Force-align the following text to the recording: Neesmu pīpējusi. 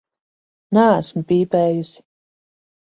Neesmu 0.79 1.23
pīpējusi. 1.33 2.05